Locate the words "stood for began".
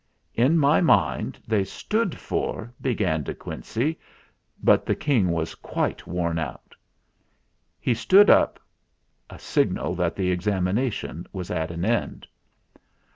1.63-3.21